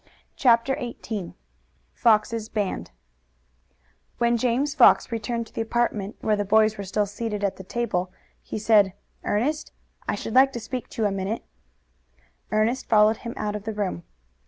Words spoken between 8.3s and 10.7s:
he said: "Ernest, I should like to